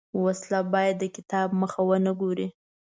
وسله 0.25 0.59
باید 0.73 0.95
د 0.99 1.03
کتاب 1.15 1.47
مخ 1.61 1.73
ونه 1.87 2.11
ګوري 2.21 2.47